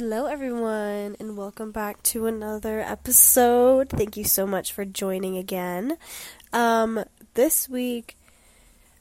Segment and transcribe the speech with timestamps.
[0.00, 3.88] Hello, everyone, and welcome back to another episode.
[3.88, 5.98] Thank you so much for joining again.
[6.52, 7.02] Um,
[7.34, 8.16] this week,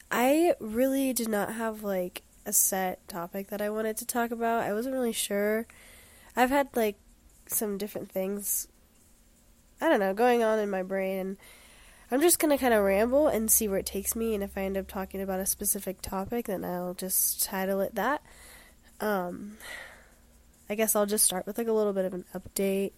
[0.09, 4.63] I really did not have like a set topic that I wanted to talk about.
[4.63, 5.67] I wasn't really sure.
[6.35, 6.95] I've had like
[7.45, 8.67] some different things,
[9.79, 11.37] I don't know, going on in my brain, and
[12.09, 14.33] I'm just gonna kind of ramble and see where it takes me.
[14.33, 17.93] And if I end up talking about a specific topic, then I'll just title it
[17.93, 18.23] that.
[18.99, 19.57] Um,
[20.69, 22.91] I guess I'll just start with like a little bit of an update.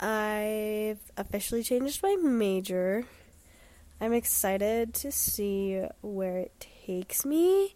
[0.00, 3.04] I've officially changed my major.
[4.00, 7.74] I'm excited to see where it takes me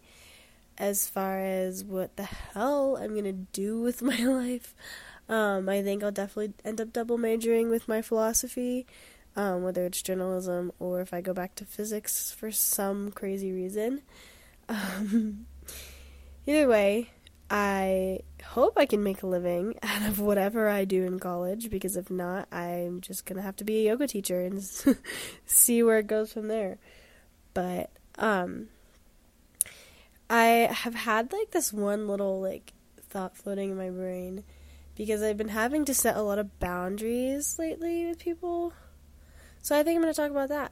[0.77, 4.75] as far as what the hell I'm gonna do with my life.
[5.27, 8.87] Um, I think I'll definitely end up double majoring with my philosophy,
[9.35, 14.01] um, whether it's journalism or if I go back to physics for some crazy reason.
[14.71, 15.47] Um,
[16.45, 17.09] either way,
[17.49, 21.95] I hope I can make a living out of whatever I do in college because
[21.95, 24.63] if not, I'm just going to have to be a yoga teacher and
[25.45, 26.77] see where it goes from there.
[27.53, 28.67] But um
[30.29, 34.43] I have had like this one little like thought floating in my brain
[34.95, 38.73] because I've been having to set a lot of boundaries lately with people.
[39.61, 40.71] So I think I'm going to talk about that.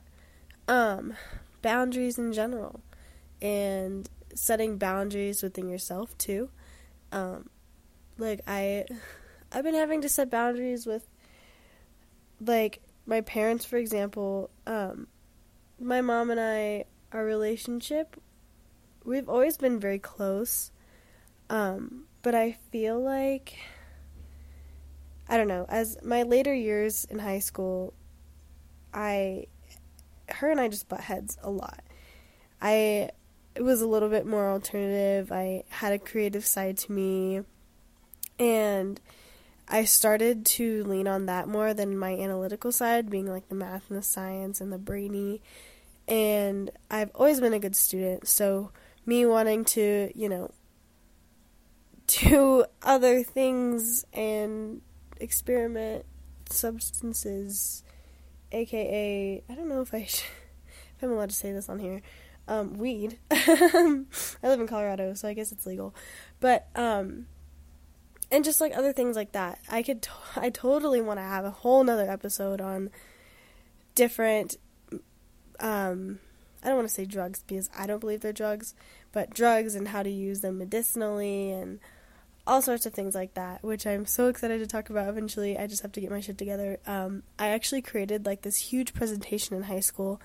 [0.68, 1.16] Um
[1.64, 2.82] boundaries in general
[3.42, 6.50] and setting boundaries within yourself too
[7.12, 7.50] um,
[8.18, 8.86] like I,
[9.52, 11.08] I've been having to set boundaries with,
[12.40, 14.50] like my parents, for example.
[14.66, 15.08] Um,
[15.80, 18.20] my mom and I, our relationship,
[19.04, 20.72] we've always been very close.
[21.50, 23.58] Um, but I feel like,
[25.30, 27.94] I don't know, as my later years in high school,
[28.94, 29.46] I,
[30.30, 31.84] her and I just butt heads a lot.
[32.62, 33.12] I
[33.58, 35.32] it was a little bit more alternative.
[35.32, 37.42] I had a creative side to me.
[38.38, 39.02] And
[39.68, 43.90] I started to lean on that more than my analytical side, being like the math
[43.90, 45.42] and the science and the brainy.
[46.08, 48.72] And I've always been a good student, so
[49.08, 50.52] me wanting to, you know,
[52.08, 54.82] do other things and
[55.20, 56.06] experiment
[56.48, 57.84] substances,
[58.52, 60.30] aka, I don't know if I should,
[60.98, 62.04] if I'm allowed to say this on here,
[62.48, 63.20] um, weed.
[63.32, 64.06] I
[64.44, 65.94] live in Colorado, so I guess it's legal.
[66.40, 67.28] But um,
[68.32, 69.60] and just like other things like that.
[69.70, 72.90] I could I totally want to have a whole nother episode on
[73.96, 74.58] different
[75.60, 76.20] um
[76.64, 78.74] I don't want to say drugs because I don't believe they're drugs,
[79.12, 81.80] but drugs and how to use them medicinally and
[82.46, 85.58] all sorts of things like that, which I'm so excited to talk about eventually.
[85.58, 86.80] I just have to get my shit together.
[86.88, 90.22] Um, I actually created like this huge presentation in high school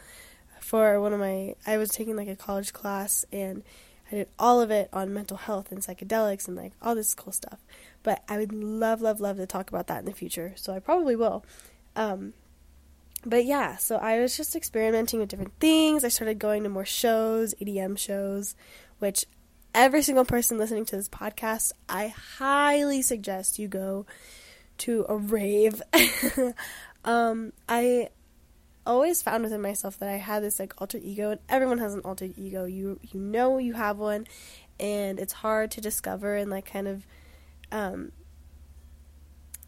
[0.63, 3.63] for one of my I was taking like a college class and
[4.11, 7.33] I did all of it on mental health and psychedelics and like all this cool
[7.33, 7.61] stuff.
[8.03, 10.53] But I would love, love, love to talk about that in the future.
[10.57, 11.45] So I probably will.
[11.97, 12.35] Um,
[13.25, 16.05] but yeah, so I was just experimenting with different things.
[16.05, 18.55] I started going to more shows, EDM shows,
[18.99, 19.25] which
[19.75, 24.07] every single person listening to this podcast, I highly suggest you go
[24.79, 25.81] to a rave.
[27.05, 28.09] um, I
[28.87, 32.01] always found within myself that I had this like alter ego, and everyone has an
[32.05, 32.65] alter ego.
[32.65, 34.27] You you know you have one,
[34.79, 37.07] and it's hard to discover and like kind of
[37.71, 38.13] um,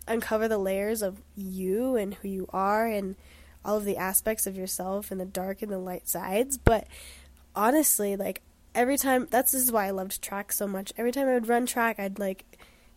[0.07, 3.17] uncover the layers of you and who you are and
[3.65, 6.59] all of the aspects of yourself and the dark and the light sides.
[6.59, 6.87] But
[7.55, 8.43] honestly, like
[8.75, 10.93] every time that's this is why I loved track so much.
[10.97, 12.45] Every time I would run track, I'd like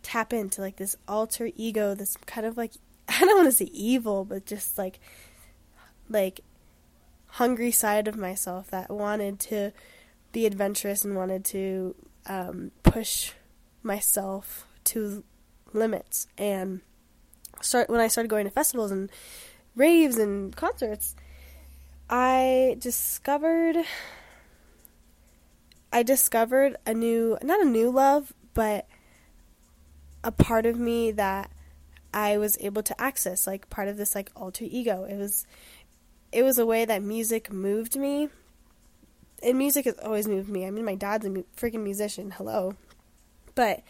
[0.02, 2.72] tap into like this alter ego, this kind of like
[3.08, 5.00] I don't want to say evil, but just like
[6.08, 6.40] like
[7.26, 9.72] hungry side of myself that wanted to
[10.32, 11.94] be adventurous and wanted to
[12.26, 13.32] um, push
[13.82, 15.24] myself to
[15.72, 16.26] limits.
[16.36, 16.80] And
[17.60, 19.10] start when I started going to festivals and
[19.74, 21.14] raves and concerts
[22.10, 23.76] I discovered
[25.92, 28.86] I discovered a new not a new love but
[30.24, 31.50] a part of me that
[32.12, 35.04] I was able to access like part of this like alter ego.
[35.04, 35.46] It was
[36.32, 38.28] it was a way that music moved me.
[39.42, 40.66] And music has always moved me.
[40.66, 42.32] I mean, my dad's a mu- freaking musician.
[42.32, 42.74] Hello.
[43.54, 43.82] But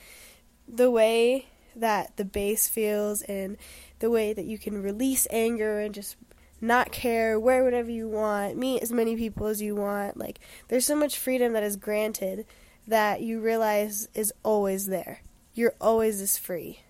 [0.67, 3.57] the way that the bass feels and
[4.01, 6.17] the way that you can release anger and just
[6.61, 10.17] not care, wear whatever you want, meet as many people as you want.
[10.17, 12.45] Like, there's so much freedom that is granted
[12.87, 15.21] that you realize is always there.
[15.55, 16.81] You're always this free.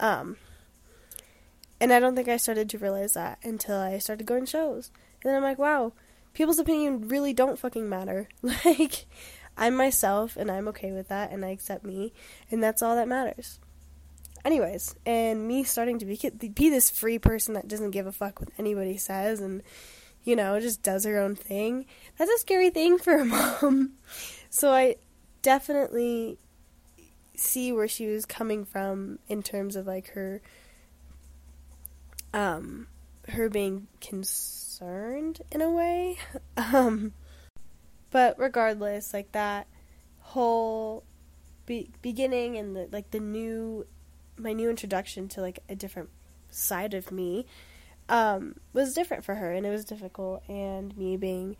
[0.00, 0.36] Um,
[1.80, 4.90] and I don't think I started to realize that until I started going to shows.
[5.22, 5.92] And then I'm like, wow,
[6.34, 8.28] people's opinion really don't fucking matter.
[8.64, 9.06] Like,
[9.56, 12.12] I'm myself and I'm okay with that and I accept me,
[12.50, 13.58] and that's all that matters.
[14.44, 16.16] anyways, and me starting to be
[16.54, 19.62] be this free person that doesn't give a fuck what anybody says and
[20.22, 21.86] you know just does her own thing.
[22.16, 23.94] That's a scary thing for a mom.
[24.48, 24.96] so I
[25.42, 26.38] definitely
[27.34, 30.40] see where she was coming from in terms of like her
[32.32, 32.86] um
[33.28, 36.18] her being concerned in a way.
[36.56, 37.12] um
[38.10, 39.66] but regardless, like that
[40.20, 41.04] whole
[41.66, 43.86] be- beginning and the, like the new
[44.36, 46.08] my new introduction to like a different
[46.50, 47.44] side of me
[48.08, 51.56] um, was different for her and it was difficult and me being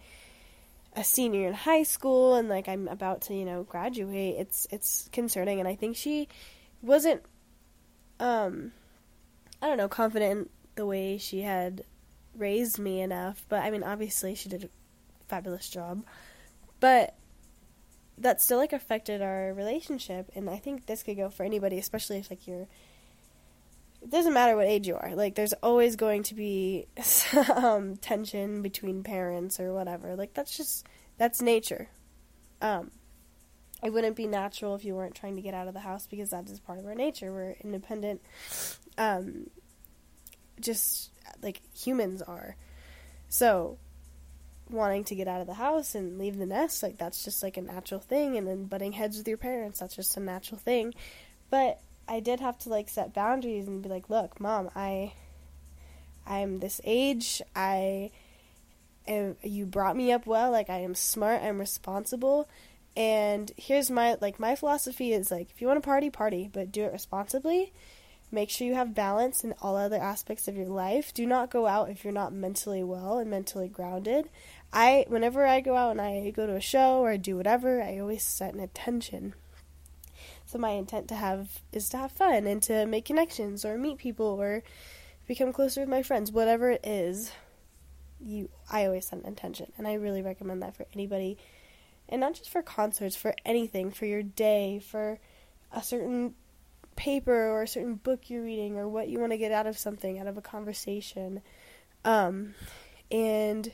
[0.96, 5.08] a senior in high school and like I'm about to you know graduate it's it's
[5.12, 6.28] concerning and I think she
[6.80, 7.22] wasn't
[8.18, 8.72] um
[9.60, 11.84] I don't know confident the way she had
[12.34, 14.68] raised me enough but I mean obviously she did a
[15.28, 16.02] fabulous job
[16.80, 17.14] but
[18.16, 22.18] that still like affected our relationship and i think this could go for anybody especially
[22.18, 22.66] if like you're
[24.02, 28.62] it doesn't matter what age you are like there's always going to be some tension
[28.62, 30.86] between parents or whatever like that's just
[31.18, 31.88] that's nature.
[32.62, 32.90] Um
[33.82, 36.30] it wouldn't be natural if you weren't trying to get out of the house because
[36.30, 37.32] that is part of our nature.
[37.32, 38.22] We're independent.
[38.96, 39.50] Um
[40.60, 41.10] just
[41.42, 42.56] like humans are.
[43.28, 43.78] So
[44.70, 47.56] wanting to get out of the house and leave the nest like that's just like
[47.56, 50.94] a natural thing and then butting heads with your parents that's just a natural thing.
[51.50, 55.12] But i did have to like set boundaries and be like look mom i
[56.26, 57.42] i'm this age.
[57.56, 58.10] I
[59.06, 60.50] am you brought me up well.
[60.50, 61.42] Like i am smart.
[61.42, 62.48] I'm responsible.
[62.96, 66.72] And here's my like my philosophy is like if you want to party party but
[66.72, 67.72] do it responsibly
[68.30, 71.14] Make sure you have balance in all other aspects of your life.
[71.14, 74.28] Do not go out if you're not mentally well and mentally grounded.
[74.72, 77.98] I whenever I go out and I go to a show or do whatever, I
[77.98, 79.34] always set an intention.
[80.44, 83.98] So my intent to have is to have fun and to make connections or meet
[83.98, 84.62] people or
[85.26, 87.32] become closer with my friends, whatever it is.
[88.20, 91.38] You I always set an intention and I really recommend that for anybody
[92.10, 95.18] and not just for concerts, for anything, for your day, for
[95.72, 96.34] a certain
[96.98, 99.78] paper or a certain book you're reading or what you want to get out of
[99.78, 101.40] something, out of a conversation.
[102.04, 102.54] Um,
[103.08, 103.72] and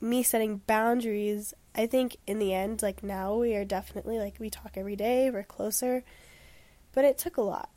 [0.00, 4.48] me setting boundaries, I think in the end, like now we are definitely like we
[4.48, 6.02] talk every day, we're closer,
[6.94, 7.68] but it took a lot.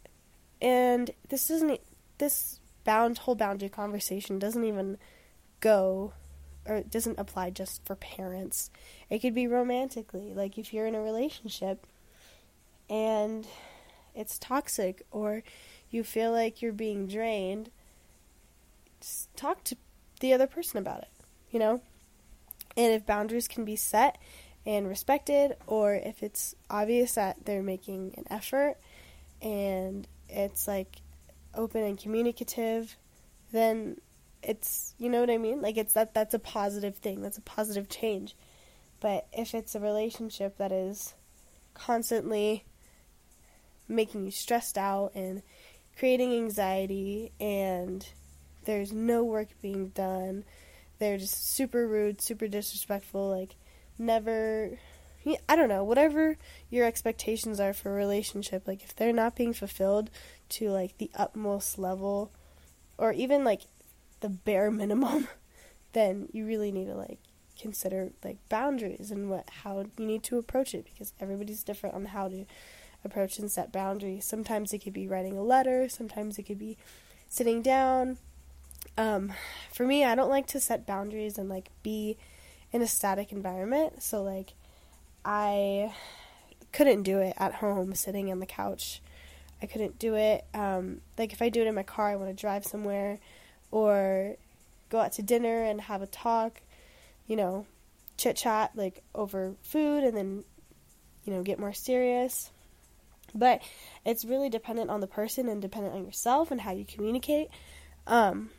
[0.62, 1.82] And this doesn't,
[2.20, 4.98] this bound, whole boundary conversation doesn't even
[5.60, 6.14] go
[6.66, 8.72] or it doesn't apply just for parents.
[9.10, 11.86] It could be romantically, like if you're in a relationship
[12.90, 13.46] and
[14.20, 15.44] it's toxic or
[15.90, 17.72] you feel like you're being drained,
[19.00, 19.78] just talk to
[20.20, 21.10] the other person about it,
[21.52, 21.82] you know?
[22.76, 24.18] And if boundaries can be set
[24.66, 28.76] and respected, or if it's obvious that they're making an effort
[29.42, 30.98] and it's like
[31.56, 32.98] open and communicative,
[33.52, 34.00] then
[34.44, 35.62] it's you know what I mean?
[35.62, 37.22] Like it's that that's a positive thing.
[37.22, 38.36] That's a positive change.
[39.00, 41.14] But if it's a relationship that is
[41.74, 42.66] constantly
[43.90, 45.42] making you stressed out and
[45.98, 48.08] creating anxiety and
[48.66, 50.46] there's no work being done.
[51.00, 53.56] They're just super rude, super disrespectful, like
[53.98, 54.78] never
[55.48, 56.38] I don't know, whatever
[56.70, 60.10] your expectations are for a relationship, like if they're not being fulfilled
[60.50, 62.32] to like the utmost level
[62.98, 63.64] or even like
[64.22, 65.28] the bare minimum,
[65.94, 67.20] then you really need to like
[67.60, 72.06] consider like boundaries and what how you need to approach it because everybody's different on
[72.06, 72.46] how to
[73.04, 74.26] approach and set boundaries.
[74.26, 76.78] Sometimes it could be writing a letter, sometimes it could be
[77.28, 78.18] sitting down,
[78.98, 79.32] um,
[79.74, 82.18] for me, I don't like to set boundaries and like be
[82.72, 84.04] in a static environment.
[84.04, 84.54] So like,
[85.24, 85.94] I
[86.72, 89.02] couldn't do it at home sitting on the couch.
[89.62, 90.46] I couldn't do it.
[90.54, 93.20] Um, like if I do it in my car, I want to drive somewhere,
[93.72, 94.36] or
[94.90, 96.62] go out to dinner and have a talk.
[97.28, 97.68] You know,
[98.18, 100.44] chit chat like over food, and then
[101.26, 102.52] you know get more serious.
[103.34, 103.62] But
[104.06, 107.50] it's really dependent on the person and dependent on yourself and how you communicate.
[108.08, 108.50] Um,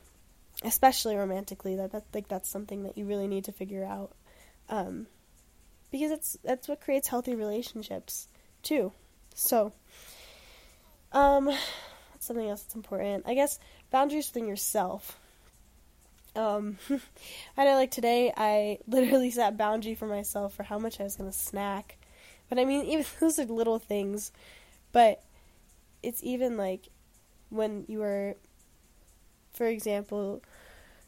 [0.63, 1.77] especially romantically.
[1.77, 4.13] That that like that's something that you really need to figure out
[4.69, 5.07] um,
[5.91, 8.29] because it's that's what creates healthy relationships
[8.63, 8.93] too.
[9.35, 9.73] So
[11.13, 11.59] um that's
[12.27, 13.59] something else that's important i guess
[13.91, 15.19] boundaries within yourself.
[16.37, 16.79] Um
[17.57, 21.17] i know like today i literally set boundary for myself for how much i was
[21.17, 21.97] to snack.
[22.49, 24.31] But i mean even those are little things
[24.93, 25.23] but
[26.03, 26.89] it's even like
[27.51, 28.37] when you are
[29.53, 30.43] for example,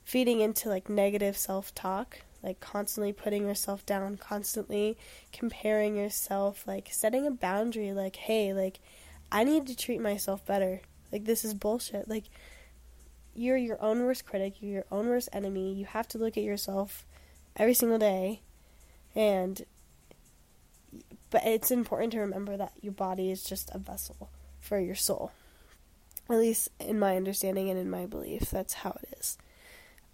[0.05, 4.99] feeding into like negative self talk, like constantly putting yourself down, constantly
[5.33, 8.81] comparing yourself, like setting a boundary, like, hey, like,
[9.31, 10.81] I need to treat myself better.
[11.11, 12.09] Like this is bullshit.
[12.09, 12.25] Like
[13.35, 15.73] you're your own worst critic, you're your own worst enemy.
[15.73, 17.07] You have to look at yourself
[17.57, 18.43] every single day
[19.15, 19.65] and
[21.33, 24.29] but it's important to remember that your body is just a vessel
[24.61, 25.33] for your soul.
[26.29, 29.39] At least in my understanding and in my belief, that's how it is.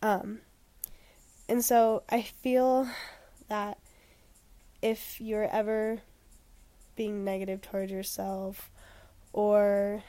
[0.00, 0.38] Um,
[1.48, 2.88] and so I feel
[3.48, 3.78] that
[4.80, 5.98] if you're ever
[6.94, 8.70] being negative towards yourself
[9.32, 10.04] or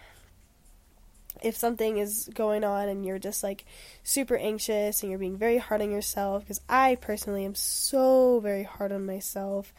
[1.41, 3.65] if something is going on and you're just like
[4.03, 8.63] super anxious and you're being very hard on yourself because I personally am so very
[8.63, 9.73] hard on myself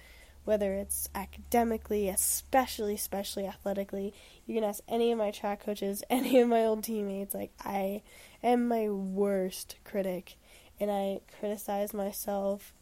[0.45, 4.13] whether it's academically especially especially athletically
[4.47, 7.35] you can ask any of my track coaches any of my old teammates.
[7.35, 8.03] Like I
[8.43, 10.37] am my worst critic
[10.81, 12.73] and I criticize myself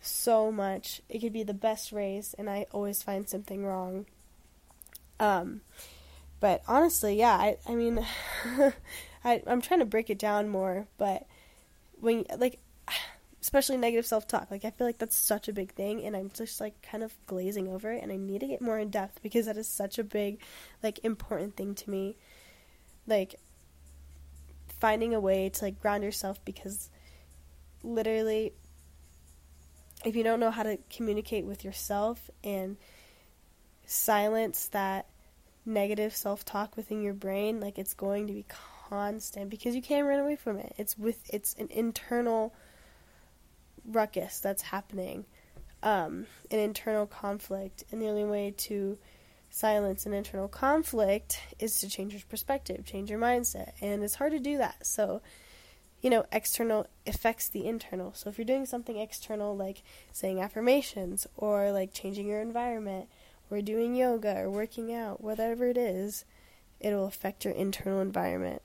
[0.00, 1.02] so much.
[1.08, 4.06] It could be the best race and I always find something wrong.
[5.18, 5.62] Um
[6.40, 8.06] but honestly, yeah, I I mean,
[9.24, 11.26] I I'm trying to break it down more, but
[12.00, 12.60] when like
[13.40, 16.60] especially negative self-talk, like I feel like that's such a big thing and I'm just
[16.60, 19.46] like kind of glazing over it and I need to get more in depth because
[19.46, 20.40] that is such a big
[20.82, 22.16] like important thing to me.
[23.06, 23.36] Like
[24.80, 26.90] finding a way to like ground yourself because
[27.82, 28.52] literally
[30.04, 32.76] if you don't know how to communicate with yourself and
[33.86, 35.06] silence that
[35.64, 38.44] negative self-talk within your brain like it's going to be
[38.88, 42.54] constant because you can't run away from it it's with it's an internal
[43.88, 45.24] ruckus that's happening
[45.82, 48.98] um, an internal conflict and the only way to
[49.50, 54.32] silence an internal conflict is to change your perspective change your mindset and it's hard
[54.32, 55.22] to do that so
[56.02, 61.26] you know external affects the internal so if you're doing something external like saying affirmations
[61.36, 63.08] or like changing your environment
[63.50, 66.24] or doing yoga or working out, whatever it is,
[66.80, 68.62] it'll affect your internal environment.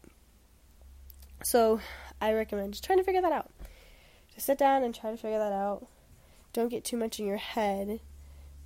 [1.43, 1.79] So
[2.21, 3.49] I recommend just trying to figure that out.
[4.33, 5.87] Just sit down and try to figure that out.
[6.53, 7.99] Don't get too much in your head.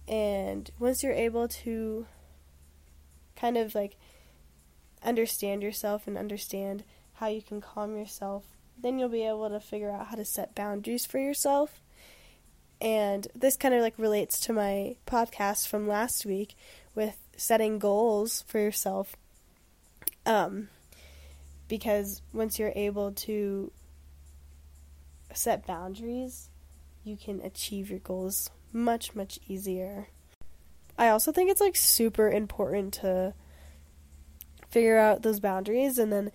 [0.07, 2.05] And once you're able to
[3.35, 3.95] kind of like
[5.03, 6.83] understand yourself and understand
[7.15, 8.45] how you can calm yourself,
[8.81, 11.81] then you'll be able to figure out how to set boundaries for yourself
[12.79, 16.55] and this kind of like relates to my podcast from last week
[16.93, 19.15] with setting goals for yourself.
[20.25, 20.69] Um,
[21.67, 23.71] because once you're able to
[25.37, 26.49] set boundaries,
[27.03, 30.07] you can achieve your goals much, much easier.
[30.97, 33.33] I also think it's like super important to
[34.69, 36.31] figure out those boundaries and then,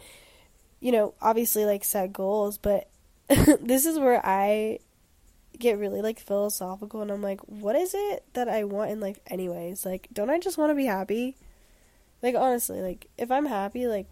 [0.81, 2.89] you know, obviously like set goals, but
[3.61, 4.79] this is where I
[5.59, 9.19] get really like philosophical and I'm like, what is it that I want in life
[9.27, 9.85] anyways?
[9.85, 11.37] Like, don't I just want to be happy?
[12.23, 14.07] Like honestly, like if I'm happy, like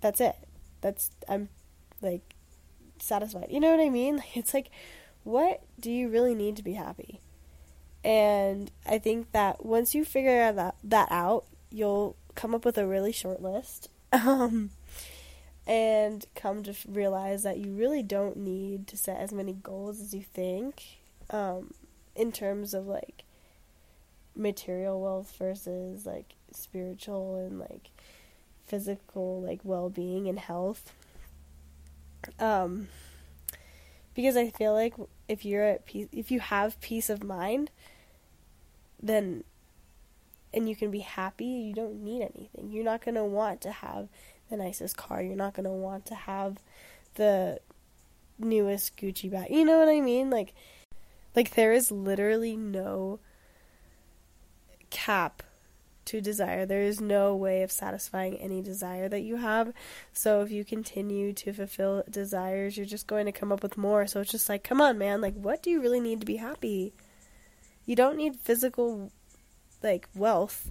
[0.00, 0.36] that's it.
[0.80, 1.48] That's I'm
[2.00, 2.34] like
[3.02, 3.48] satisfied.
[3.50, 4.22] You know what I mean?
[4.34, 4.70] It's like
[5.24, 7.20] what do you really need to be happy?
[8.04, 12.86] And I think that once you figure that that out, you'll come up with a
[12.86, 13.90] really short list.
[14.12, 14.70] Um
[15.68, 20.14] and come to realize that you really don't need to set as many goals as
[20.14, 20.82] you think
[21.28, 21.74] um,
[22.16, 23.24] in terms of like
[24.34, 27.90] material wealth versus like spiritual and like
[28.66, 30.92] physical like well-being and health
[32.38, 32.88] um
[34.14, 34.94] because i feel like
[35.28, 37.70] if you're at peace if you have peace of mind
[39.02, 39.44] then
[40.52, 43.70] and you can be happy you don't need anything you're not going to want to
[43.70, 44.08] have
[44.48, 45.22] the nicest car.
[45.22, 46.58] You're not going to want to have
[47.14, 47.60] the
[48.38, 49.50] newest Gucci bag.
[49.50, 50.30] You know what I mean?
[50.30, 50.54] Like
[51.34, 53.20] like there is literally no
[54.90, 55.42] cap
[56.08, 56.66] to desire.
[56.66, 59.72] There is no way of satisfying any desire that you have.
[60.12, 64.06] So if you continue to fulfill desires, you're just going to come up with more.
[64.06, 66.36] So it's just like, come on, man, like what do you really need to be
[66.36, 66.92] happy?
[67.84, 69.12] You don't need physical
[69.82, 70.70] like wealth.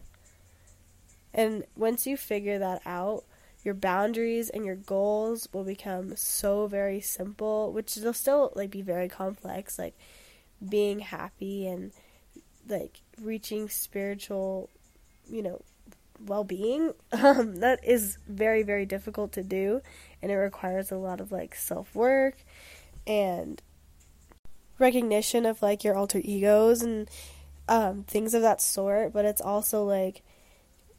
[1.33, 3.23] And once you figure that out,
[3.63, 8.81] your boundaries and your goals will become so very simple, which they'll still like be
[8.81, 9.95] very complex, like
[10.67, 11.91] being happy and
[12.67, 14.69] like reaching spiritual,
[15.29, 15.61] you know,
[16.25, 16.93] well-being.
[17.13, 19.81] Um, that is very very difficult to do,
[20.21, 22.35] and it requires a lot of like self-work
[23.05, 23.61] and
[24.79, 27.09] recognition of like your alter egos and
[27.67, 29.13] um, things of that sort.
[29.13, 30.21] But it's also like,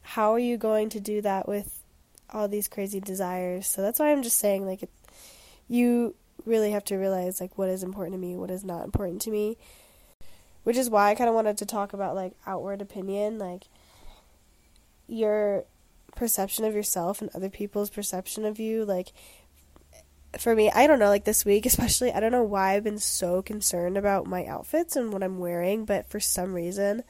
[0.02, 1.78] how are you going to do that with
[2.30, 3.66] all these crazy desires.
[3.66, 4.90] So that's why I'm just saying, like, it,
[5.68, 9.22] you really have to realize, like, what is important to me, what is not important
[9.22, 9.56] to me.
[10.64, 13.38] Which is why I kind of wanted to talk about, like, outward opinion.
[13.38, 13.64] Like,
[15.08, 15.64] your
[16.14, 19.12] perception of yourself and other people's perception of you like
[20.36, 22.98] for me, I don't know, like this week especially, I don't know why I've been
[22.98, 27.02] so concerned about my outfits and what I'm wearing, but for some reason,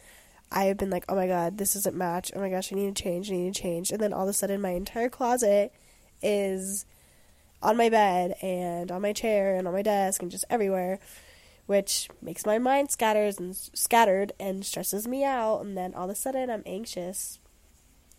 [0.50, 2.30] I have been like, oh my god, this doesn't match.
[2.34, 3.90] Oh my gosh, I need to change, I need to change.
[3.90, 5.72] And then all of a sudden, my entire closet
[6.22, 6.86] is
[7.62, 11.00] on my bed and on my chair and on my desk and just everywhere,
[11.66, 15.60] which makes my mind scatters and scattered and stresses me out.
[15.60, 17.40] And then all of a sudden, I'm anxious.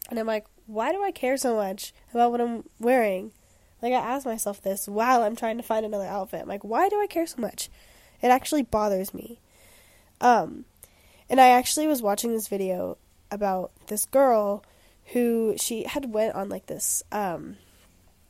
[0.10, 3.32] And I'm like, why do I care so much about what I'm wearing?
[3.82, 6.42] Like I ask myself this while I'm trying to find another outfit.
[6.42, 7.70] I'm like, why do I care so much?
[8.22, 9.40] It actually bothers me.
[10.20, 10.66] Um,
[11.30, 12.98] and I actually was watching this video
[13.32, 14.64] about this girl
[15.14, 17.58] who she had went on like this um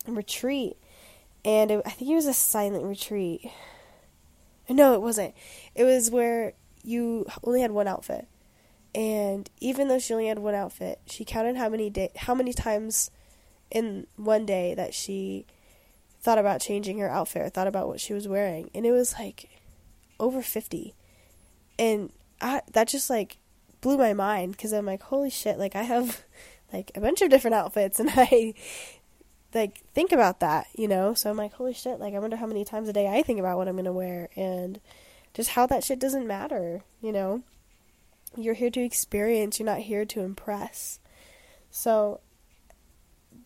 [0.08, 0.78] retreat,
[1.44, 3.50] and it, I think it was a silent retreat.
[4.70, 5.34] No, it wasn't.
[5.76, 8.28] It was where you only had one outfit,
[8.96, 12.54] and even though she only had one outfit, she counted how many day how many
[12.54, 13.12] times
[13.72, 15.46] in one day that she
[16.22, 18.70] thought about changing her outfit or thought about what she was wearing.
[18.74, 19.50] And it was like
[20.20, 20.94] over 50
[21.78, 23.38] and I, that just like
[23.82, 26.24] blew my mind because i'm like holy shit like i have
[26.74, 28.54] like a bunch of different outfits and i
[29.54, 31.14] like think about that you know?
[31.14, 33.40] So i'm like holy shit like i wonder how many times a day i think
[33.40, 34.80] about what i'm to wear and
[35.34, 37.42] just how that shit doesn't matter you know
[38.36, 41.00] you're here to experience you're not here to impress.
[41.70, 42.22] So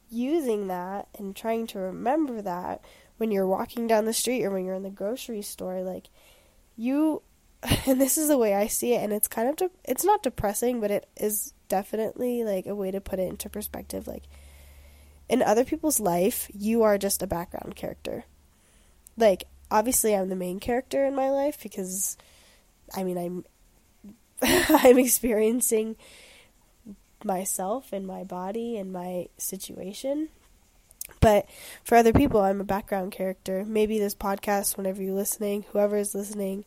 [0.09, 2.81] using that and trying to remember that
[3.17, 6.09] when you're walking down the street or when you're in the grocery store like
[6.75, 7.21] you
[7.87, 10.23] and this is the way I see it and it's kind of de- it's not
[10.23, 14.23] depressing but it is definitely like a way to put it into perspective like
[15.29, 18.25] in other people's life you are just a background character.
[19.17, 22.17] Like obviously I'm the main character in my life because
[22.95, 23.45] I mean I'm
[24.41, 25.95] I'm experiencing
[27.23, 30.29] myself and my body and my situation.
[31.19, 31.47] But
[31.83, 33.65] for other people, I'm a background character.
[33.65, 36.65] Maybe this podcast, whenever you're listening, whoever is listening,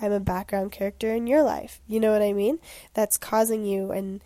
[0.00, 1.80] I'm a background character in your life.
[1.86, 2.58] You know what I mean?
[2.94, 4.22] That's causing you and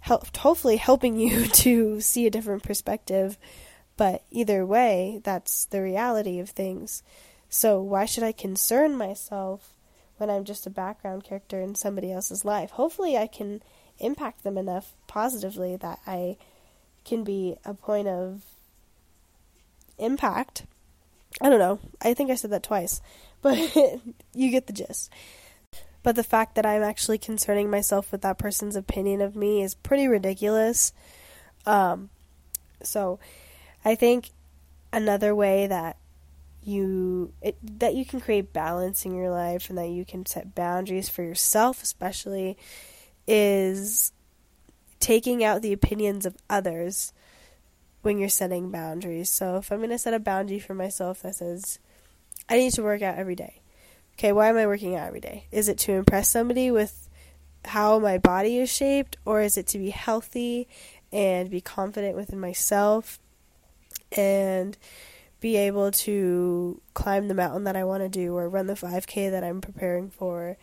[0.00, 3.38] help, hopefully helping you to see a different perspective.
[3.96, 7.02] But either way, that's the reality of things.
[7.48, 9.73] So why should I concern myself
[10.16, 12.70] when I'm just a background character in somebody else's life?
[12.70, 13.62] Hopefully, I can
[13.98, 16.36] impact them enough positively that I
[17.04, 18.42] can be a point of
[19.98, 20.64] impact.
[21.40, 21.80] I don't know.
[22.00, 23.00] I think I said that twice,
[23.42, 23.58] but
[24.34, 25.10] you get the gist.
[26.02, 29.74] But the fact that I'm actually concerning myself with that person's opinion of me is
[29.74, 30.92] pretty ridiculous.
[31.64, 32.10] Um,
[32.82, 33.18] so
[33.84, 34.30] I think
[34.92, 35.96] another way that
[36.66, 40.54] you it, that you can create balance in your life and that you can set
[40.54, 42.56] boundaries for yourself especially
[43.26, 44.12] is
[45.00, 47.12] taking out the opinions of others
[48.04, 49.30] when you're setting boundaries.
[49.30, 51.78] So if I'm going to set a boundary for myself that says,
[52.48, 53.60] I need to work out every day.
[54.14, 55.46] Okay, why am I working out every day?
[55.50, 57.08] Is it to impress somebody with
[57.64, 60.68] how my body is shaped, or is it to be healthy
[61.12, 63.18] and be confident within myself
[64.12, 64.76] and
[65.44, 69.30] be able to climb the mountain that I want to do, or run the 5K
[69.30, 70.56] that I'm preparing for?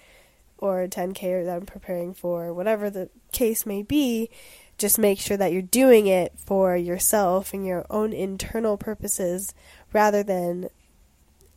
[0.61, 4.29] or 10K that I'm preparing for, whatever the case may be,
[4.77, 9.53] just make sure that you're doing it for yourself and your own internal purposes
[9.91, 10.69] rather than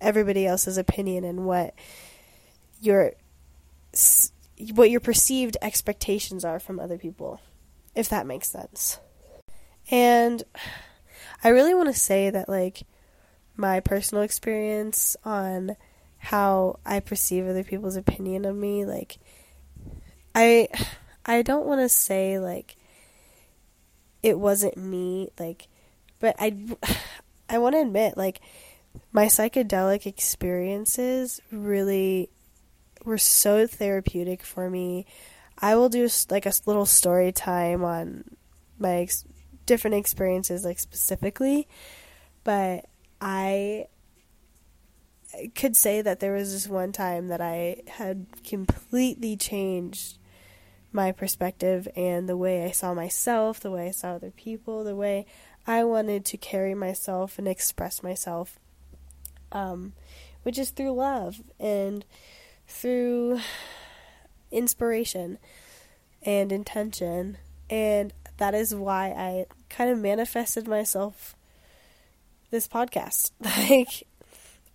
[0.01, 1.75] everybody else's opinion and what
[2.81, 3.13] your
[4.75, 7.41] what your perceived expectations are from other people
[7.95, 8.99] if that makes sense
[9.91, 10.43] and
[11.43, 12.83] i really want to say that like
[13.57, 15.77] my personal experience on
[16.19, 18.85] how I perceive other people's opinion of me.
[18.85, 19.19] Like,
[20.35, 20.69] I,
[21.27, 22.77] I don't want to say like
[24.23, 25.69] it wasn't me, like,
[26.19, 26.57] but I,
[27.49, 28.41] I want to admit like
[29.13, 32.31] my psychedelic experiences really
[33.05, 35.05] were so therapeutic for me.
[35.59, 38.25] I will do like a little story time on
[38.79, 39.25] my ex-
[39.67, 41.69] different experiences, like specifically,
[42.45, 42.87] but
[43.27, 43.87] I
[45.55, 50.19] could say that there was this one time that I had completely changed
[50.93, 54.95] my perspective and the way I saw myself, the way I saw other people, the
[54.95, 55.25] way
[55.67, 58.59] I wanted to carry myself and express myself,
[59.53, 59.95] um,
[60.43, 62.05] which is through love and
[62.69, 63.41] through
[64.51, 65.39] inspiration
[66.23, 67.39] and intention.
[67.71, 71.35] And that is why I kind of manifested myself
[72.55, 73.33] this podcast.
[73.69, 74.05] Like,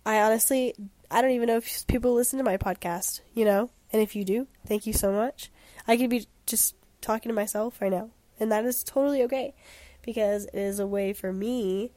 [0.06, 0.74] I honestly,
[1.10, 3.70] I don't even know if people listen to my podcast, you know?
[3.92, 5.50] And if you do, thank you so much.
[5.88, 9.54] I could be just talking to myself right now And that is totally okay
[10.02, 11.92] because it is a way for me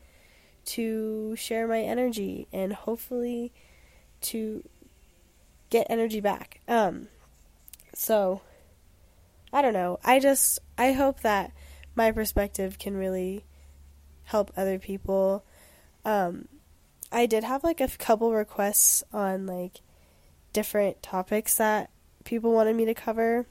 [0.65, 3.51] to share my energy and hopefully
[4.21, 4.63] to
[5.69, 6.61] get energy back.
[6.67, 7.07] Um
[7.93, 8.41] so
[9.51, 9.99] I don't know.
[10.03, 11.51] I just I hope that
[11.95, 13.43] my perspective can really
[14.25, 15.43] help other people.
[16.05, 16.47] Um
[17.11, 19.81] I did have like a couple requests on like
[20.51, 21.91] different topics that
[22.23, 23.45] people wanted me to cover.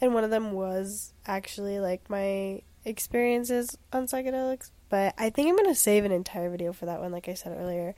[0.00, 5.56] And one of them was actually like my experiences on psychedelics, but I think I'm
[5.56, 7.94] going to save an entire video for that one like I said earlier.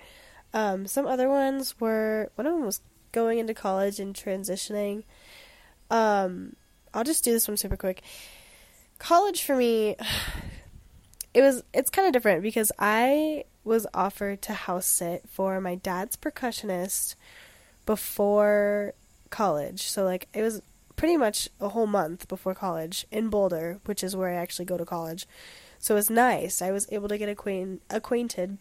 [0.52, 2.82] Um, some other ones were one of them was
[3.12, 5.04] going into college and transitioning.
[5.90, 6.56] Um,
[6.92, 8.02] I'll just do this one super quick.
[8.98, 9.96] College for me
[11.34, 15.74] it was it's kind of different because I was offered to house sit for my
[15.74, 17.16] dad's percussionist
[17.84, 18.94] before
[19.30, 19.82] college.
[19.82, 20.62] So like it was
[20.96, 24.78] pretty much a whole month before college in Boulder, which is where I actually go
[24.78, 25.26] to college.
[25.78, 26.62] So it was nice.
[26.62, 28.58] I was able to get acquaint- acquainted,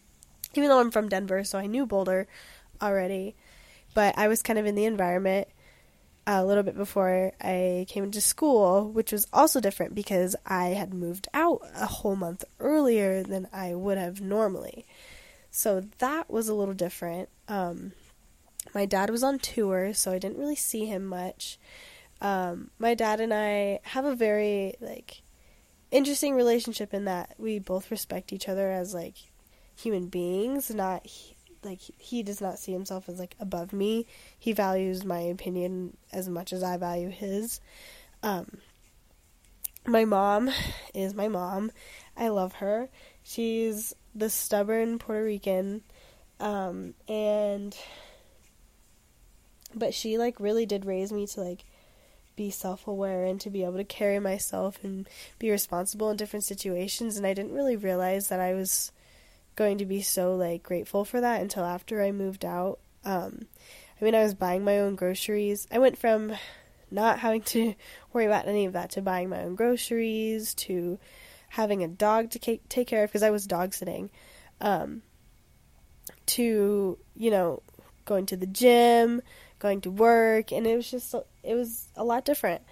[0.54, 2.26] even though I'm from Denver, so I knew Boulder
[2.82, 3.36] already.
[3.94, 5.46] But I was kind of in the environment
[6.26, 10.94] a little bit before I came into school, which was also different because I had
[10.94, 14.86] moved out a whole month earlier than I would have normally.
[15.50, 17.28] So that was a little different.
[17.46, 17.92] Um,
[18.74, 21.58] my dad was on tour, so I didn't really see him much.
[22.20, 25.22] Um, my dad and I have a very like
[25.90, 29.16] interesting relationship in that we both respect each other as like
[29.76, 31.06] human beings, not
[31.64, 34.06] like he does not see himself as like above me.
[34.38, 37.60] He values my opinion as much as I value his.
[38.22, 38.58] Um,
[39.86, 40.50] my mom
[40.94, 41.70] is my mom.
[42.16, 42.88] I love her.
[43.22, 45.82] She's the stubborn Puerto Rican,
[46.40, 47.76] um, and
[49.74, 51.64] but she like really did raise me to like
[52.36, 57.16] be self-aware and to be able to carry myself and be responsible in different situations
[57.16, 58.90] and I didn't really realize that I was
[59.56, 62.78] going to be so like grateful for that until after I moved out.
[63.04, 63.46] Um,
[64.00, 65.66] I mean, I was buying my own groceries.
[65.70, 66.32] I went from
[66.90, 67.74] not having to
[68.12, 70.98] worry about any of that to buying my own groceries to
[71.50, 74.10] having a dog to take care of because I was dog sitting.
[74.60, 75.02] Um,
[76.26, 77.62] to you know
[78.04, 79.22] going to the gym,
[79.58, 82.62] going to work, and it was just it was a lot different.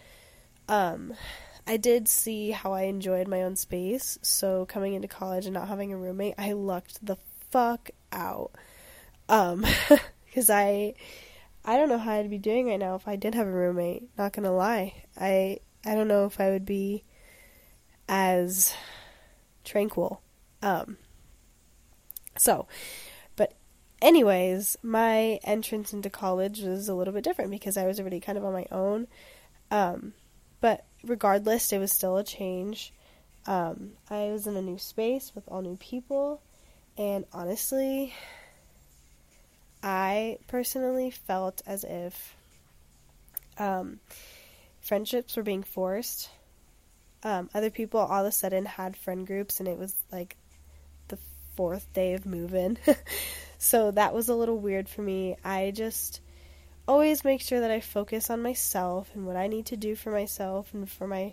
[0.69, 1.15] Um,
[1.67, 5.69] I did see how I enjoyed my own space, so coming into college and not
[5.69, 7.17] having a roommate, I lucked the
[7.51, 8.51] fuck out.
[9.29, 9.65] Um,
[10.25, 10.95] because I,
[11.65, 14.09] I don't know how I'd be doing right now if I did have a roommate.
[14.19, 17.05] Not gonna lie, I I don't know if I would be
[18.09, 18.75] as
[19.65, 20.21] tranquil.
[20.63, 20.97] Um,
[22.39, 22.67] so,
[23.37, 23.55] but
[24.01, 28.39] anyways, my entrance into college was a little bit different because I was already kind
[28.39, 29.07] of on my own.
[29.71, 30.15] Um,
[30.61, 32.93] but regardless, it was still a change.
[33.47, 36.41] Um, I was in a new space with all new people,
[36.97, 38.15] and honestly,
[39.83, 42.37] I personally felt as if
[43.59, 43.99] um,
[44.81, 46.31] friendships were being forced.
[47.25, 50.37] Um, other people all of a sudden had friend groups, and it was like
[51.09, 51.19] the
[51.57, 52.79] fourth day of moving.
[53.59, 55.37] so that was a little weird for me.
[55.45, 56.21] I just
[56.93, 60.11] always make sure that I focus on myself and what I need to do for
[60.11, 61.33] myself and for my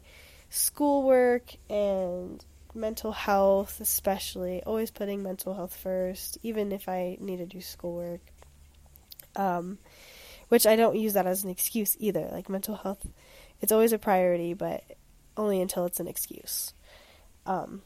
[0.49, 2.43] schoolwork and
[2.73, 4.63] mental health, especially.
[4.63, 8.21] Always putting mental health first, even if I need to do schoolwork.
[9.35, 9.79] Um,
[10.47, 12.29] which I don't use that as an excuse either.
[12.31, 13.05] Like mental health,
[13.59, 14.83] it's always a priority, but
[15.35, 16.73] only until it's an excuse.
[17.45, 17.81] Um,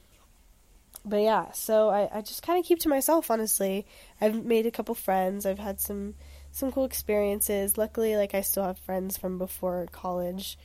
[1.03, 3.88] but yeah, so I, I just kind of keep to myself, honestly.
[4.21, 5.47] I've made a couple friends.
[5.47, 6.13] I've had some
[6.53, 7.77] some cool experiences.
[7.77, 10.57] Luckily, like I still have friends from before college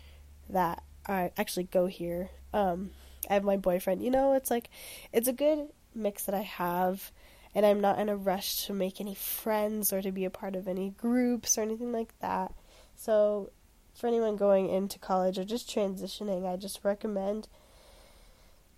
[0.51, 2.31] that I actually go here.
[2.53, 2.91] Um,
[3.29, 4.03] I have my boyfriend.
[4.03, 4.71] You know, it's like
[5.13, 7.11] it's a good mix that I have,
[7.55, 10.55] and I'm not in a rush to make any friends or to be a part
[10.55, 12.53] of any groups or anything like that.
[12.95, 13.51] So,
[13.95, 17.49] for anyone going into college or just transitioning, I just recommend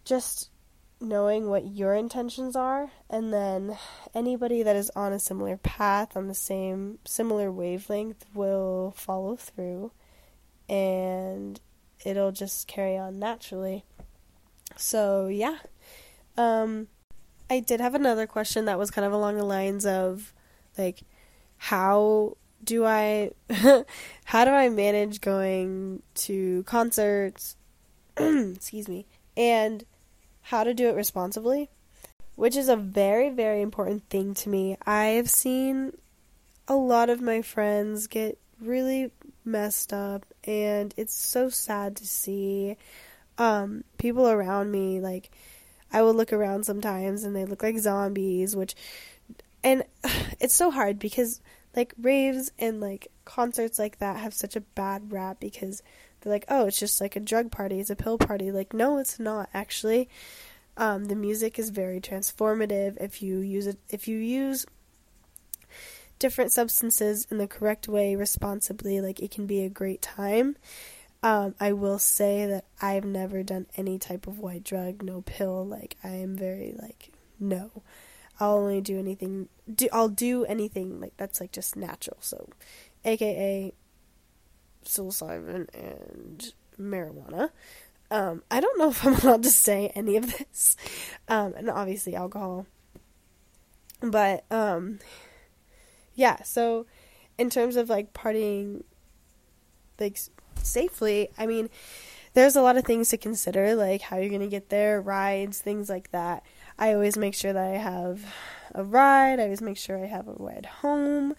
[0.05, 0.49] just
[1.01, 3.77] knowing what your intentions are and then
[4.15, 9.91] anybody that is on a similar path on the same similar wavelength will follow through
[10.69, 11.59] and
[12.05, 13.85] it'll just carry on naturally.
[14.77, 15.59] So yeah.
[16.37, 16.89] Um
[17.49, 20.33] i did have another question that was kind of along the lines of
[20.79, 21.01] like
[21.57, 23.31] how do i
[24.25, 27.57] how do i manage going to concerts?
[28.17, 29.07] Excuse me.
[29.37, 29.85] And
[30.51, 31.71] how to do it responsibly,
[32.35, 34.77] which is a very, very important thing to me.
[34.85, 35.93] I've seen
[36.67, 39.13] a lot of my friends get really
[39.45, 42.77] messed up, and it's so sad to see.
[43.39, 45.31] um, people around me, like,
[45.93, 48.75] I will look around sometimes and they look like zombies, which,
[49.65, 49.83] and
[50.41, 51.41] it's so hard because,
[51.75, 55.83] like, raves and, like, concerts like that have such a bad rap because
[56.21, 58.53] they're like, oh, it's just like a drug party, it's a pill party.
[58.53, 60.09] Like, no, it's not actually.
[60.77, 63.79] Um, the music is very transformative if you use it.
[63.91, 64.67] If you use
[66.19, 70.57] different substances in the correct way, responsibly, like it can be a great time.
[71.23, 75.67] Um, I will say that I've never done any type of white drug, no pill.
[75.67, 77.83] Like I am very like no.
[78.39, 79.49] I'll only do anything.
[79.73, 82.17] Do I'll do anything like that's like just natural.
[82.21, 82.49] So,
[83.05, 83.75] AKA
[84.85, 87.51] psilocybin and marijuana.
[88.11, 90.77] Um, I don't know if I'm allowed to say any of this,
[91.29, 92.67] um, and obviously alcohol.
[94.01, 94.99] But um,
[96.15, 96.43] yeah.
[96.43, 96.87] So,
[97.39, 98.85] in terms of like partying,
[99.99, 100.19] like
[100.63, 101.69] safely, I mean,
[102.35, 105.89] there's a lot of things to consider, like how you're gonna get there, rides, things
[105.89, 106.45] like that.
[106.79, 108.25] I always make sure that I have
[108.75, 109.39] a ride.
[109.39, 111.35] I always make sure I have a ride home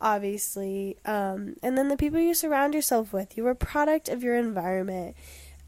[0.00, 0.96] obviously.
[1.04, 3.36] Um, and then the people you surround yourself with.
[3.36, 5.16] You're a product of your environment.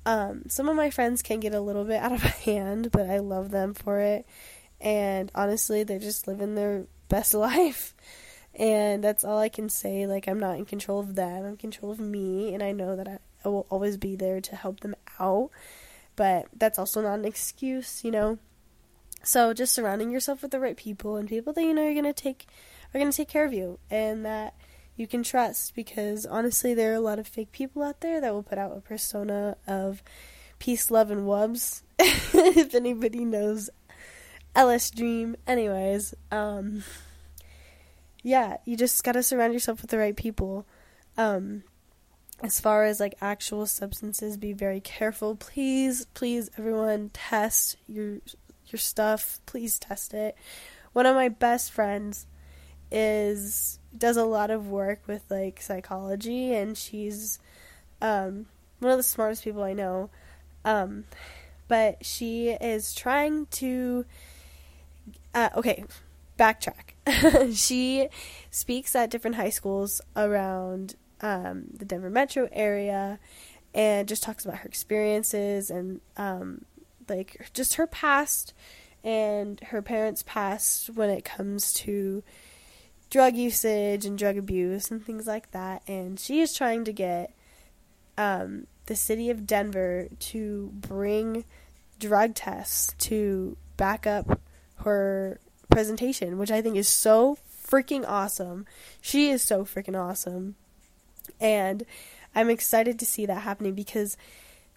[0.04, 3.18] Um, some of my friends can get a little bit out of hand, but I
[3.18, 4.26] love them for it.
[4.80, 7.94] And honestly, they're just living their best life.
[8.54, 10.06] And that's all I can say.
[10.06, 12.54] Like, I'm not in control of them, I'm in control of me.
[12.54, 15.50] And I know that I, I will always be there to help them out.
[16.16, 18.38] But that's also not an excuse, you know?
[19.24, 22.04] So just surrounding yourself with the right people and people that you know you're going
[22.04, 22.46] to take
[22.94, 24.54] are going to take care of you and that
[24.96, 28.32] you can trust because honestly, there are a lot of fake people out there that
[28.32, 30.02] will put out a persona of
[30.58, 31.82] peace, love, and wubs.
[31.98, 33.70] if anybody knows
[34.54, 35.36] LSDREAM.
[35.46, 36.84] Anyways, um,
[38.22, 40.66] yeah, you just gotta surround yourself with the right people.
[41.16, 41.64] Um,
[42.42, 45.36] as far as like actual substances, be very careful.
[45.36, 48.18] Please, please, everyone, test your
[48.66, 49.40] your stuff.
[49.46, 50.36] Please test it.
[50.92, 52.26] One of my best friends
[52.92, 57.38] is does a lot of work with like psychology and she's
[58.00, 58.46] um,
[58.80, 60.10] one of the smartest people I know.
[60.64, 61.04] Um,
[61.68, 64.04] but she is trying to
[65.34, 65.84] uh, okay,
[66.38, 67.54] backtrack.
[67.54, 68.08] she
[68.50, 73.18] speaks at different high schools around um, the Denver metro area
[73.74, 76.64] and just talks about her experiences and um,
[77.08, 78.52] like just her past
[79.04, 82.22] and her parents' past when it comes to
[83.12, 85.82] drug usage and drug abuse and things like that.
[85.86, 87.34] And she is trying to get
[88.16, 91.44] um, the city of Denver to bring
[92.00, 94.40] drug tests to back up
[94.76, 95.38] her
[95.70, 97.36] presentation, which I think is so
[97.68, 98.64] freaking awesome.
[99.02, 100.54] She is so freaking awesome.
[101.38, 101.84] And
[102.34, 104.16] I'm excited to see that happening because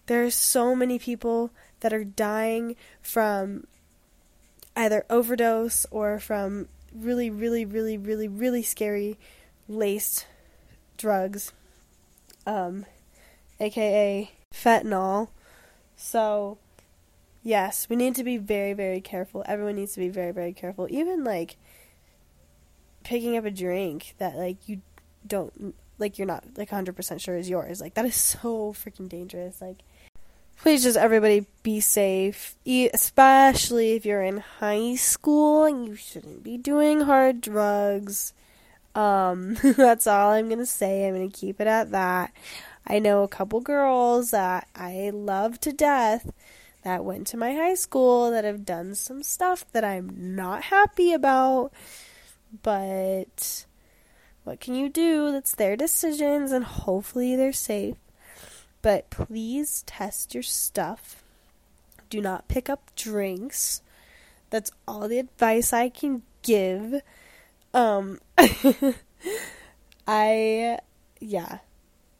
[0.08, 3.66] there are so many people that are dying from
[4.76, 6.68] either overdose or from
[7.00, 9.18] really, really, really, really, really scary
[9.68, 10.26] laced
[10.96, 11.52] drugs,
[12.46, 12.86] um,
[13.60, 15.28] aka fentanyl.
[15.96, 16.58] So,
[17.42, 19.44] yes, we need to be very, very careful.
[19.46, 20.86] Everyone needs to be very, very careful.
[20.90, 21.56] Even like
[23.04, 24.80] picking up a drink that like you
[25.26, 27.80] don't like you're not like 100% sure is yours.
[27.80, 29.60] Like that is so freaking dangerous.
[29.60, 29.78] Like
[30.58, 36.56] please just everybody be safe, especially if you're in high school and you shouldn't be
[36.56, 38.32] doing hard drugs.
[38.94, 41.06] Um, that's all I'm gonna say.
[41.06, 42.32] I'm gonna keep it at that.
[42.86, 46.32] I know a couple girls that I love to death
[46.82, 51.12] that went to my high school that have done some stuff that I'm not happy
[51.12, 51.72] about,
[52.62, 53.66] but
[54.44, 55.32] what can you do?
[55.32, 57.96] That's their decisions, and hopefully they're safe.
[58.86, 61.24] But please test your stuff.
[62.08, 63.82] Do not pick up drinks.
[64.50, 67.02] That's all the advice I can give.
[67.74, 68.20] Um
[70.06, 70.78] I
[71.18, 71.58] yeah.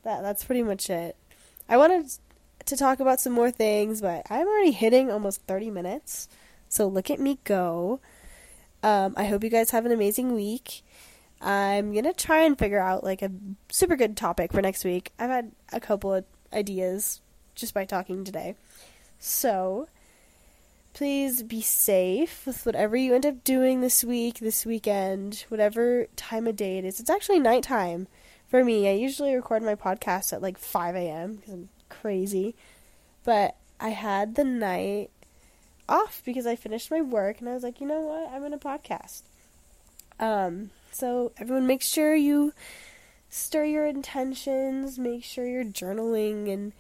[0.03, 1.15] That that's pretty much it.
[1.69, 2.11] I wanted
[2.65, 6.29] to talk about some more things, but I'm already hitting almost 30 minutes.
[6.69, 8.01] So look at me go.
[8.83, 10.83] Um, I hope you guys have an amazing week.
[11.41, 13.31] I'm gonna try and figure out like a
[13.71, 15.13] super good topic for next week.
[15.17, 16.25] I've had a couple of
[16.57, 17.21] ideas
[17.55, 18.57] just by talking today.
[19.19, 19.89] So,
[20.95, 26.47] please be safe with whatever you end up doing this week, this weekend, whatever time
[26.47, 27.01] of day it is.
[27.01, 28.09] It's actually nighttime
[28.49, 28.89] for me.
[28.89, 31.37] I usually record my podcast at like 5 a.m.
[31.37, 32.55] because I'm crazy.
[33.25, 35.11] But I had the night
[35.89, 38.31] off because I finished my work and I was like, you know what?
[38.33, 39.23] I'm in a podcast.
[40.19, 42.53] Um, so everyone make sure you
[43.29, 46.73] stir your intentions, make sure you're journaling and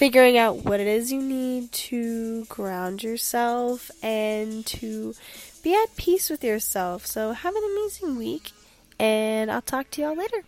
[0.00, 5.14] figuring out what it is you need to ground yourself and to
[5.62, 7.04] be at peace with yourself.
[7.06, 8.52] So have an amazing week,
[8.98, 10.44] and I'll talk to y'all later.